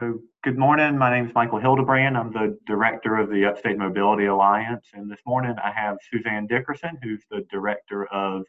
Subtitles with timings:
[0.00, 0.96] So, good morning.
[0.96, 2.16] My name is Michael Hildebrand.
[2.16, 4.86] I'm the director of the Upstate Mobility Alliance.
[4.94, 8.44] And this morning I have Suzanne Dickerson, who's the director of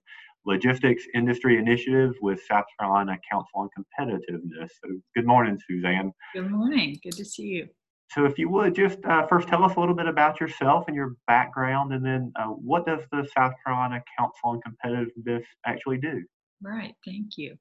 [0.45, 4.69] Logistics Industry Initiative with South Carolina Council on Competitiveness.
[4.83, 6.11] So, good morning, Suzanne.
[6.35, 6.99] Good morning.
[7.01, 7.67] Good to see you.
[8.11, 10.95] So, if you would just uh, first tell us a little bit about yourself and
[10.95, 16.23] your background, and then uh, what does the South Carolina Council on Competitiveness actually do?
[16.61, 16.93] Right.
[17.03, 17.55] Thank you.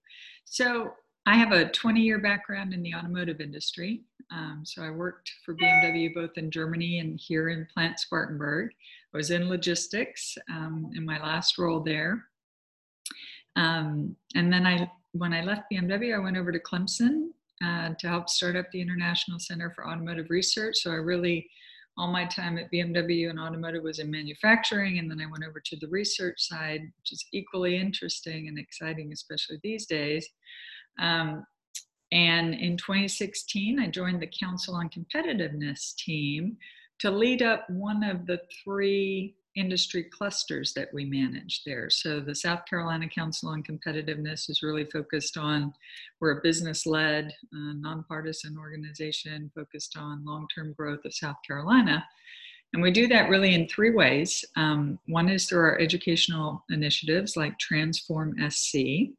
[0.44, 0.90] So,
[1.28, 4.00] I have a 20 year background in the automotive industry.
[4.32, 8.70] Um, so I worked for BMW both in Germany and here in Plant Spartanburg.
[9.12, 12.24] I was in logistics um, in my last role there.
[13.56, 17.28] Um, and then I, when I left BMW, I went over to Clemson
[17.62, 20.78] uh, to help start up the International Center for Automotive Research.
[20.78, 21.46] So I really,
[21.98, 25.60] all my time at BMW and automotive was in manufacturing, and then I went over
[25.60, 30.28] to the research side, which is equally interesting and exciting, especially these days.
[31.00, 31.44] Um,
[32.12, 36.56] and in 2016, I joined the Council on Competitiveness team
[37.00, 41.90] to lead up one of the three industry clusters that we manage there.
[41.90, 45.74] So the South Carolina Council on Competitiveness is really focused on,
[46.20, 52.04] we're a business led, uh, nonpartisan organization focused on long term growth of South Carolina.
[52.72, 54.44] And we do that really in three ways.
[54.56, 59.10] Um, one is through our educational initiatives like Transform SC,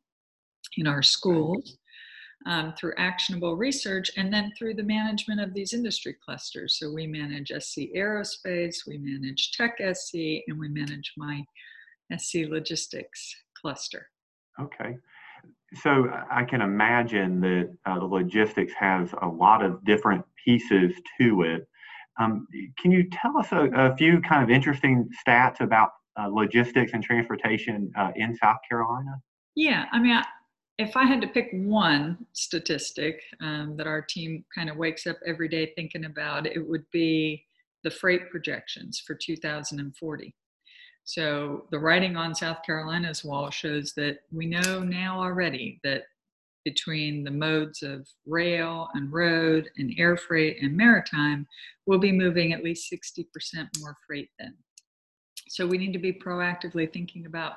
[0.78, 1.78] in our schools
[2.46, 6.78] um, through actionable research and then through the management of these industry clusters.
[6.80, 10.14] So we manage SC Aerospace, we manage Tech SC,
[10.48, 11.44] and we manage my
[12.18, 14.08] SC Logistics cluster.
[14.60, 14.96] Okay.
[15.76, 21.44] So I can imagine that uh, the logistics has a lot of different pieces to
[21.44, 21.68] it.
[22.20, 22.48] Um,
[22.80, 27.04] can you tell us a, a, few kind of interesting stats about uh, logistics and
[27.04, 29.22] transportation uh, in South Carolina?
[29.56, 30.26] Yeah, I mean, I,
[30.80, 35.18] if I had to pick one statistic um, that our team kind of wakes up
[35.28, 37.46] every day thinking about, it would be
[37.84, 40.34] the freight projections for 2040.
[41.04, 46.04] So the writing on South Carolina's wall shows that we know now already that
[46.64, 51.46] between the modes of rail and road and air freight and maritime,
[51.88, 53.26] we'll be moving at least 60%
[53.82, 54.56] more freight then.
[55.50, 57.54] So we need to be proactively thinking about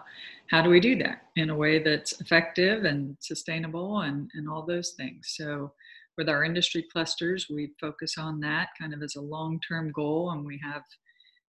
[0.50, 4.64] how do we do that in a way that's effective and sustainable and, and all
[4.64, 5.34] those things.
[5.36, 5.72] So
[6.16, 10.44] with our industry clusters, we focus on that kind of as a long-term goal and
[10.44, 10.82] we have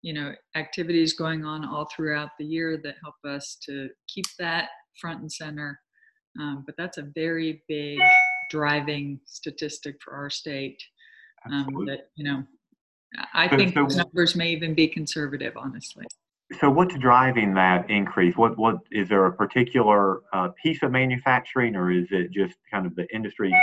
[0.01, 4.69] you know activities going on all throughout the year that help us to keep that
[5.01, 5.79] front and center.
[6.39, 7.97] Um, but that's a very big
[8.51, 10.83] driving statistic for our state
[11.49, 12.43] um, that you know
[13.33, 16.05] I think so, those numbers may even be conservative, honestly.
[16.59, 18.35] So what's driving that increase?
[18.37, 22.85] What what is there a particular uh, piece of manufacturing, or is it just kind
[22.85, 23.53] of the industry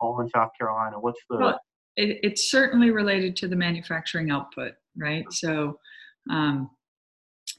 [0.00, 1.00] all in South Carolina?
[1.00, 1.36] What's the?
[1.36, 1.60] Well,
[1.96, 5.24] it, it's certainly related to the manufacturing output, right?
[5.32, 5.78] So,
[6.30, 6.70] um,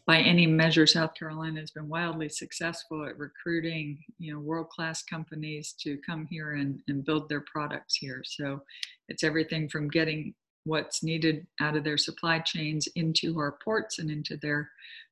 [0.07, 5.75] by any measure, South Carolina has been wildly successful at recruiting, you know, world-class companies
[5.81, 8.23] to come here and, and build their products here.
[8.25, 8.61] So,
[9.09, 10.33] it's everything from getting
[10.69, 14.69] what's needed out of their supply chains into our ports and into their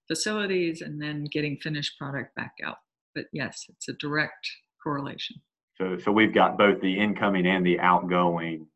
[0.07, 2.77] facilities and then getting finished product back out.
[3.15, 4.47] But yes, it's a direct
[4.81, 5.37] correlation.
[5.75, 8.67] So, so we've got both the incoming and the outgoing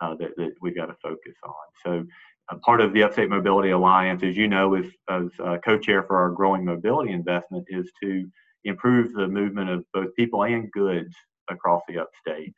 [0.00, 1.52] uh, that, that we've got to focus on.
[1.84, 2.06] So,
[2.50, 6.16] uh, part of the Upstate Mobility Alliance, as you know, is, as uh, co-chair for
[6.20, 8.28] our growing mobility investment, is to
[8.64, 11.14] improve the movement of both people and goods
[11.48, 12.52] across the upstate.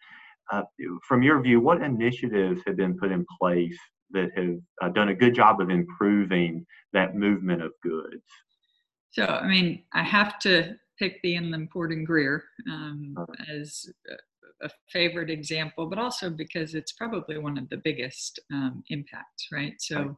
[0.53, 0.63] Uh,
[1.07, 3.79] from your view, what initiatives have been put in place
[4.11, 8.23] that have uh, done a good job of improving that movement of goods?
[9.11, 13.15] So, I mean, I have to pick the Inland Port and Greer um,
[13.49, 13.87] as
[14.63, 19.75] a favorite example, but also because it's probably one of the biggest um, impacts, right?
[19.79, 20.17] So,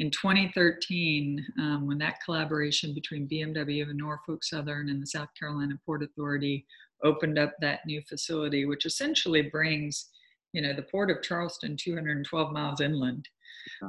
[0.00, 5.74] in 2013, um, when that collaboration between BMW and Norfolk Southern and the South Carolina
[5.86, 6.66] Port Authority
[7.04, 10.08] opened up that new facility, which essentially brings,
[10.52, 13.28] you know, the port of Charleston 212 miles inland,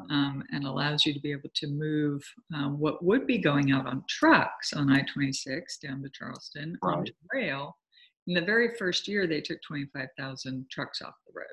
[0.10, 2.24] um, and allows you to be able to move
[2.54, 6.98] um, what would be going out on trucks on I-26 down to Charleston right.
[6.98, 7.76] onto rail.
[8.28, 11.46] In the very first year, they took 25,000 trucks off the road.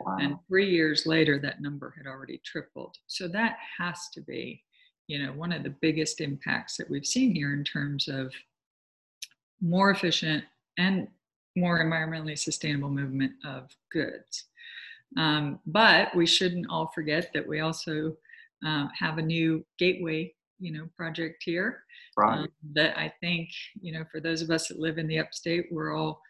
[0.00, 0.16] Wow.
[0.20, 2.96] And three years later, that number had already tripled.
[3.06, 4.62] So that has to be,
[5.06, 8.32] you know, one of the biggest impacts that we've seen here in terms of
[9.60, 10.44] more efficient
[10.78, 11.08] and
[11.56, 14.46] more environmentally sustainable movement of goods.
[15.16, 18.16] Um, but we shouldn't all forget that we also
[18.66, 21.84] uh, have a new gateway, you know, project here.
[22.16, 22.38] Right.
[22.38, 25.66] Um, that I think, you know, for those of us that live in the upstate,
[25.70, 26.20] we're all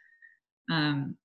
[0.71, 1.17] um,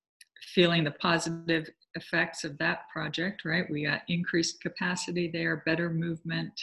[0.53, 3.69] feeling the positive effects of that project, right?
[3.69, 6.53] We got increased capacity there, better movement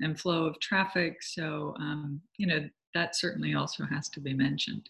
[0.00, 1.22] and flow of traffic.
[1.22, 4.88] So, um, you know, that certainly also has to be mentioned.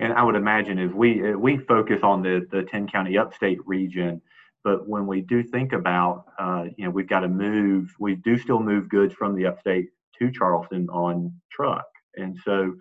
[0.00, 4.20] And I would imagine if we we focus on the the 10 county upstate region,
[4.64, 8.38] but when we do think about, uh, you know, we've got to move, we do
[8.38, 9.88] still move goods from the upstate
[10.18, 11.84] to Charleston on truck.
[12.16, 12.74] And so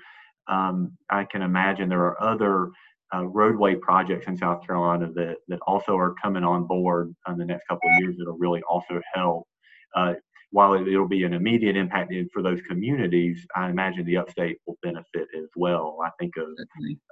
[0.47, 2.71] um, I can imagine there are other
[3.13, 7.45] uh, roadway projects in South Carolina that, that also are coming on board in the
[7.45, 9.47] next couple of years that'll really also help.
[9.95, 10.13] Uh,
[10.51, 14.77] while it, will be an immediate impact for those communities, I imagine the upstate will
[14.81, 15.99] benefit as well.
[16.03, 16.47] I think of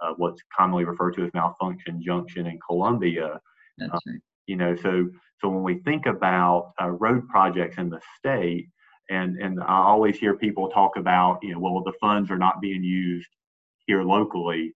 [0.01, 3.39] uh, what's commonly referred to as malfunction junction in Columbia.
[3.81, 4.19] Uh, right.
[4.47, 8.69] You know, so so when we think about uh, road projects in the state,
[9.09, 12.59] and and I always hear people talk about, you know, well, the funds are not
[12.59, 13.29] being used
[13.85, 14.73] here locally.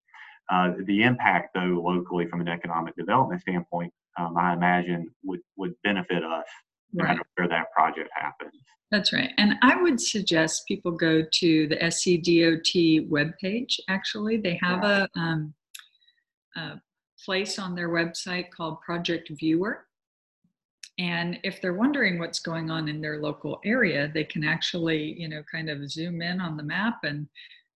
[0.51, 5.73] Uh, the impact, though, locally from an economic development standpoint, um, I imagine would would
[5.83, 6.45] benefit us
[6.93, 7.11] no right.
[7.11, 8.53] matter where that project happens.
[8.91, 9.31] That's right.
[9.37, 13.79] And I would suggest people go to the SCDOT webpage.
[13.87, 15.53] Actually, they have a, um,
[16.57, 16.81] a
[17.23, 19.85] place on their website called Project Viewer.
[20.99, 25.29] And if they're wondering what's going on in their local area, they can actually, you
[25.29, 27.27] know, kind of zoom in on the map and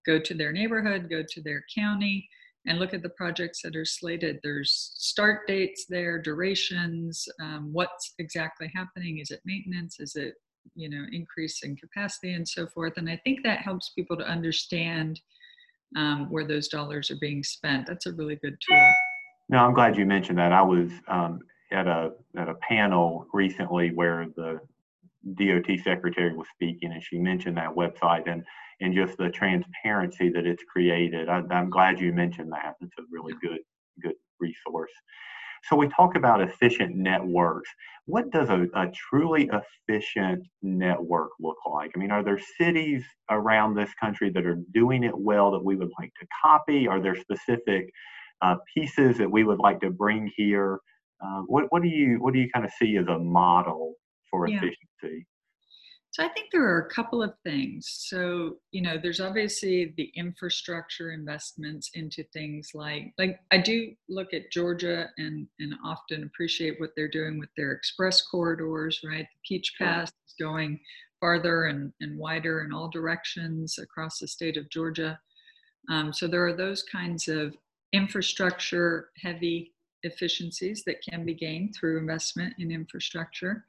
[0.06, 2.28] go to their neighborhood, go to their county,
[2.68, 4.40] and look at the projects that are slated.
[4.44, 9.20] There's start dates there, durations, um, what's exactly happening.
[9.20, 10.00] Is it maintenance?
[10.00, 10.36] Is it,
[10.76, 12.94] you know, increase in capacity and so forth?
[12.98, 15.20] And I think that helps people to understand
[15.96, 17.86] um, where those dollars are being spent.
[17.88, 18.94] That's a really good tool.
[19.50, 20.52] No, I'm glad you mentioned that.
[20.52, 21.40] I was um,
[21.72, 24.60] at a at a panel recently where the
[25.34, 28.44] DOT secretary was speaking, and she mentioned that website and
[28.82, 31.30] and just the transparency that it's created.
[31.30, 32.76] I, am glad you mentioned that.
[32.82, 33.60] It's a really good
[34.02, 34.92] good resource.
[35.64, 37.70] So we talk about efficient networks.
[38.06, 39.50] What does a, a truly
[39.90, 41.92] efficient network look like?
[41.96, 45.76] I mean, are there cities around this country that are doing it well that we
[45.76, 46.88] would like to copy?
[46.88, 47.90] Are there specific
[48.44, 50.80] uh, pieces that we would like to bring here?
[51.24, 53.96] Uh, what, what do you what do you kind of see as a model
[54.36, 54.58] for yeah.
[54.58, 55.28] efficiency?
[56.12, 57.88] So I think there are a couple of things.
[58.08, 64.34] So, you know, there's obviously the infrastructure investments into things like like I do look
[64.34, 69.28] at Georgia and and often appreciate what they're doing with their express corridors, right?
[69.30, 70.80] The Peach Pass is going
[71.20, 75.20] farther and, and wider in all directions across the state of Georgia.
[75.90, 77.58] Um, so there are those kinds of
[77.92, 79.74] infrastructure heavy
[80.04, 83.66] efficiencies that can be gained through investment in infrastructure.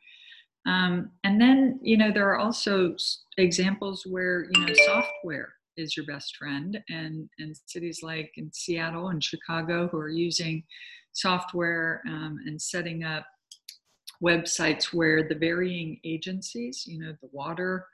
[0.66, 2.96] Um, and then, you know, there are also
[3.38, 9.08] examples where, you know, software is your best friend and, and cities like in Seattle
[9.08, 10.64] and Chicago who are using
[11.12, 13.24] software um, and setting up
[14.22, 17.86] websites where the varying agencies, you know, the water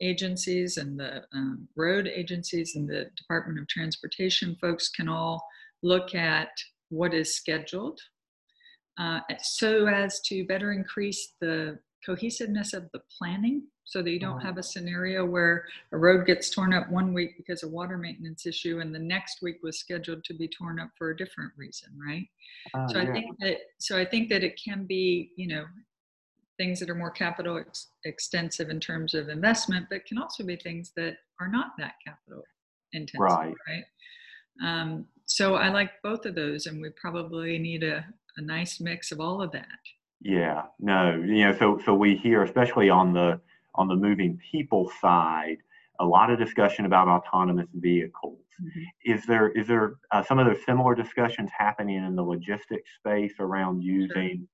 [0.00, 5.44] agencies and the um, road agencies and the Department of Transportation folks can all
[5.82, 6.48] look at
[6.88, 7.98] what is scheduled
[8.98, 14.40] uh, so as to better increase the cohesiveness of the planning so that you don't
[14.40, 18.46] have a scenario where a road gets torn up one week because of water maintenance
[18.46, 21.88] issue and the next week was scheduled to be torn up for a different reason
[22.06, 22.26] right?
[22.74, 25.64] Uh, so i think that so i think that it can be you know
[26.58, 30.56] things that are more capital ex- extensive in terms of investment but can also be
[30.56, 32.42] things that are not that capital
[32.92, 33.84] intensive right, right?
[34.64, 38.04] Um, so i like both of those and we probably need a,
[38.36, 39.66] a nice mix of all of that
[40.26, 43.40] yeah, no, you know, so so we hear, especially on the
[43.76, 45.58] on the moving people side,
[46.00, 48.40] a lot of discussion about autonomous vehicles.
[48.60, 49.12] Mm-hmm.
[49.14, 53.34] Is there is there uh, some of those similar discussions happening in the logistics space
[53.38, 54.48] around using?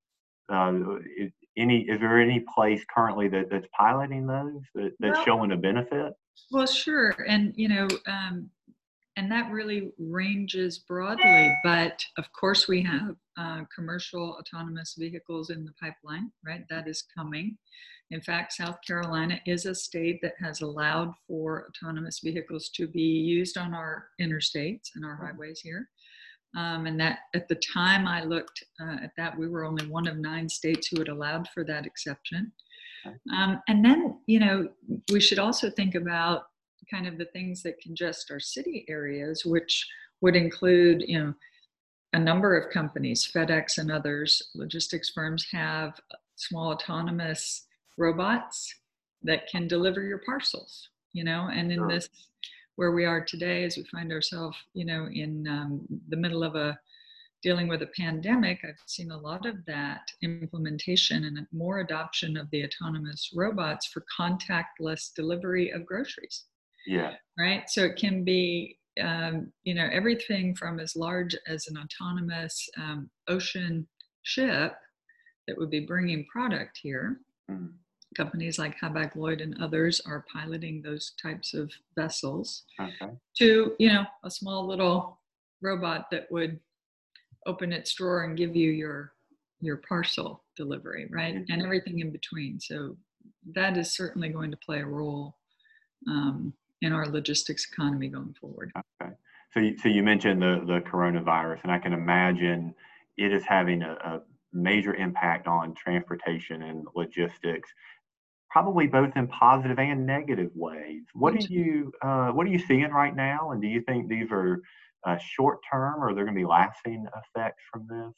[0.50, 0.58] Sure.
[0.58, 5.24] Uh, is, any is there any place currently that, that's piloting those that, that's well,
[5.24, 6.12] showing a benefit?
[6.50, 8.50] Well, sure, and you know, um,
[9.16, 11.54] and that really ranges broadly.
[11.62, 16.64] But of course, we have uh, commercial autonomous vehicles in the pipeline, right?
[16.70, 17.58] That is coming.
[18.10, 23.00] In fact, South Carolina is a state that has allowed for autonomous vehicles to be
[23.00, 25.88] used on our interstates and our highways here.
[26.54, 30.06] Um, and that at the time I looked uh, at that, we were only one
[30.06, 32.52] of nine states who had allowed for that exception.
[33.34, 34.68] Um, and then, you know,
[35.10, 36.42] we should also think about
[36.90, 39.86] kind of the things that congest our city areas, which
[40.20, 41.34] would include, you know,
[42.12, 45.98] a number of companies, FedEx and others, logistics firms have
[46.36, 48.74] small autonomous robots
[49.22, 51.88] that can deliver your parcels, you know, and in sure.
[51.88, 52.08] this
[52.76, 56.54] where we are today as we find ourselves, you know, in um, the middle of
[56.54, 56.78] a
[57.42, 62.48] dealing with a pandemic, I've seen a lot of that implementation and more adoption of
[62.50, 66.44] the autonomous robots for contactless delivery of groceries.
[66.86, 67.14] Yeah.
[67.38, 67.68] Right.
[67.68, 73.10] So it can be, um, you know, everything from as large as an autonomous um,
[73.28, 73.86] ocean
[74.22, 74.74] ship
[75.46, 77.20] that would be bringing product here.
[77.50, 77.72] Mm.
[78.16, 82.64] Companies like Hapag Lloyd and others are piloting those types of vessels.
[82.78, 83.12] Okay.
[83.38, 85.18] To you know, a small little
[85.62, 86.60] robot that would
[87.46, 89.12] open its drawer and give you your
[89.60, 91.52] your parcel delivery, right, mm-hmm.
[91.52, 92.60] and everything in between.
[92.60, 92.96] So
[93.54, 95.36] that is certainly going to play a role
[96.08, 98.72] um, in our logistics economy going forward.
[99.00, 99.12] Okay.
[99.54, 102.74] So, you, so you mentioned the the coronavirus, and I can imagine
[103.16, 104.20] it is having a, a
[104.52, 107.70] major impact on transportation and logistics
[108.52, 111.02] probably both in positive and negative ways.
[111.14, 114.30] What are you uh, what are you seeing right now, and do you think these
[114.30, 114.60] are
[115.06, 118.14] uh, short term, or are there going to be lasting effects from this?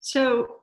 [0.00, 0.60] So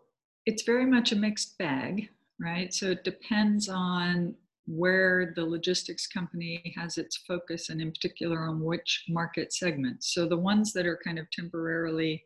[0.48, 2.10] it's very much a mixed bag,
[2.40, 2.74] right?
[2.74, 4.36] So it depends on
[4.68, 10.14] where the logistics company has its focus, and in particular on which market segments.
[10.14, 12.24] So the ones that are kind of temporarily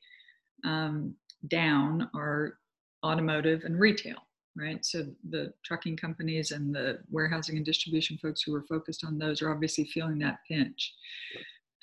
[0.63, 1.15] um,
[1.47, 2.57] down are
[3.03, 4.17] automotive and retail
[4.55, 4.85] right?
[4.85, 9.41] So the trucking companies and the warehousing and distribution folks who are focused on those
[9.41, 10.93] are obviously feeling that pinch.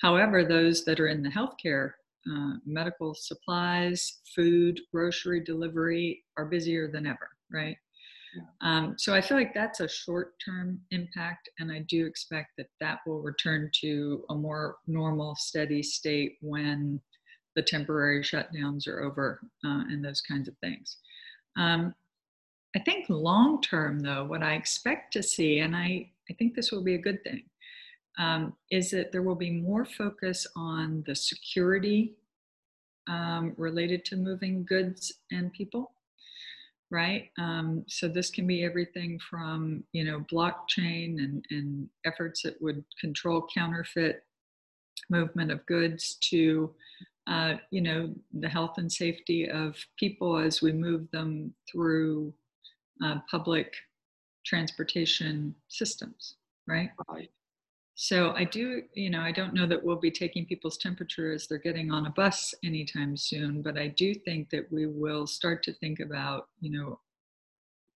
[0.01, 1.91] However, those that are in the healthcare,
[2.29, 7.77] uh, medical supplies, food, grocery delivery are busier than ever, right?
[8.61, 12.99] Um, so I feel like that's a short-term impact, and I do expect that that
[13.05, 16.99] will return to a more normal, steady state when
[17.55, 20.97] the temporary shutdowns are over uh, and those kinds of things.
[21.57, 21.93] Um,
[22.75, 26.71] I think long term, though, what I expect to see, and I, I think this
[26.71, 27.43] will be a good thing,
[28.17, 32.15] um, is that there will be more focus on the security
[33.07, 35.91] um, related to moving goods and people
[36.93, 42.61] right um, so this can be everything from you know blockchain and, and efforts that
[42.61, 44.23] would control counterfeit
[45.09, 46.73] movement of goods to
[47.27, 52.33] uh, you know the health and safety of people as we move them through
[53.03, 53.73] uh, public
[54.45, 56.35] transportation systems,
[56.67, 56.89] right?
[57.09, 57.31] Right.
[57.95, 61.47] So I do, you know, I don't know that we'll be taking people's temperature as
[61.47, 65.61] they're getting on a bus anytime soon, but I do think that we will start
[65.63, 66.99] to think about, you know,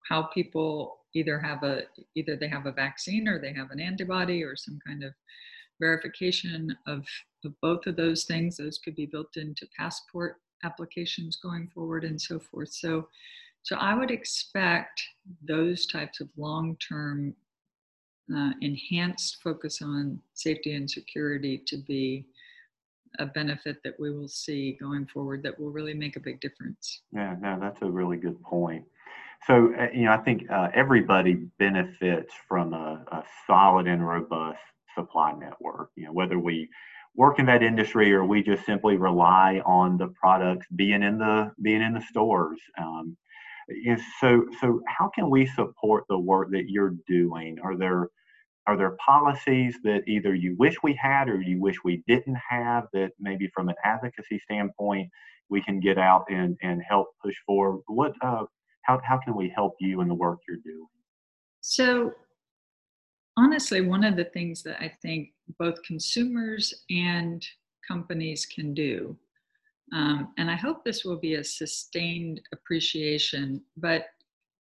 [0.08, 1.82] how people either have a
[2.16, 5.14] either they have a vaccine or they have an antibody or some kind of
[5.80, 7.06] verification of,
[7.44, 8.58] of both of those things.
[8.58, 12.70] Those could be built into passport applications going forward and so forth.
[12.70, 13.08] So
[13.64, 15.02] so I would expect
[15.46, 17.36] those types of long term
[18.36, 22.26] uh, enhanced focus on safety and security to be
[23.20, 27.02] a benefit that we will see going forward that will really make a big difference.
[27.12, 28.86] Yeah, no, that's a really good point.
[29.46, 34.60] So, uh, you know, I think uh, everybody benefits from a, a, solid and robust
[34.96, 35.92] supply network.
[35.96, 36.70] You know, whether we
[37.16, 41.52] work in that industry or we just simply rely on the products being in the
[41.62, 42.60] being in the stores.
[42.78, 43.16] Um,
[43.70, 47.58] is so so how can we support the work that you're doing?
[47.64, 48.10] Are there
[48.68, 52.86] are there policies that either you wish we had or you wish we didn't have
[52.94, 55.10] that maybe from an advocacy standpoint
[55.50, 57.82] we can get out and and help push forward?
[57.88, 58.46] What uh
[58.84, 60.88] how, how can we help you in the work you're doing?
[61.62, 62.14] So
[63.38, 67.46] honestly one of the things that i think both consumers and
[67.88, 69.16] companies can do
[69.94, 73.62] um, and I hope this will be a sustained appreciation.
[73.78, 74.08] But,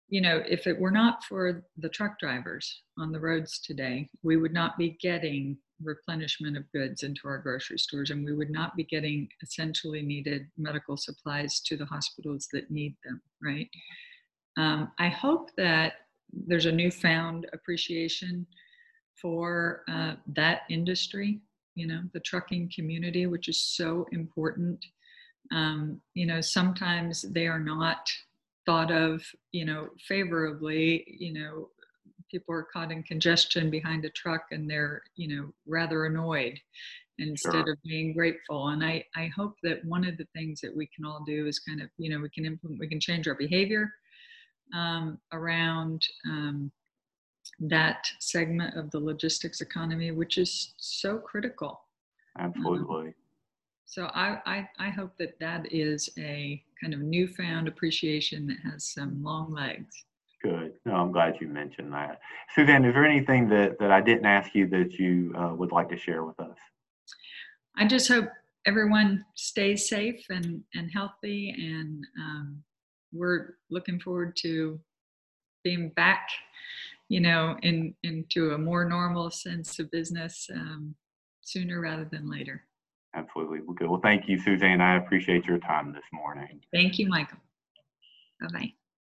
[0.09, 4.37] you know, if it were not for the truck drivers on the roads today, we
[4.37, 8.75] would not be getting replenishment of goods into our grocery stores and we would not
[8.75, 13.69] be getting essentially needed medical supplies to the hospitals that need them, right?
[14.57, 15.95] Um, I hope that
[16.33, 18.47] there's a newfound appreciation
[19.21, 21.41] for uh, that industry,
[21.75, 24.85] you know, the trucking community, which is so important
[25.53, 28.09] um, you know sometimes they are not
[28.67, 31.05] thought of you know favorably.
[31.07, 31.69] You know
[32.31, 36.59] people are caught in congestion behind a truck and they're you know rather annoyed
[37.19, 37.73] instead sure.
[37.73, 38.69] of being grateful.
[38.69, 41.59] And i i hope that one of the things that we can all do is
[41.59, 43.93] kind of you know we can implement we can change our behavior
[44.75, 46.71] um, around um,
[47.61, 51.81] that segment of the logistics economy which is so critical.
[52.39, 53.15] Um, absolutely
[53.89, 58.93] so I, I, I hope that that is a kind of newfound appreciation that has
[58.93, 60.05] some long legs.
[60.43, 60.75] Good.
[60.85, 62.21] No, I'm glad you mentioned that.
[62.55, 65.89] Suzanne, is there anything that, that I didn't ask you that you uh, would like
[65.89, 66.57] to share with us?
[67.79, 68.29] I just hope
[68.67, 71.55] everyone stays safe and, and healthy.
[71.59, 72.63] And um,
[73.11, 74.79] we're looking forward to
[75.65, 76.29] being back,
[77.09, 80.95] you know, in into a more normal sense of business um,
[81.41, 82.68] sooner rather than later.
[83.19, 83.61] Absolutely.
[83.61, 83.89] Well, good.
[83.89, 84.81] Well, thank you, Suzanne.
[84.81, 86.61] I appreciate your time this morning.
[86.73, 87.39] Thank you, Michael.
[88.41, 88.73] Bye bye.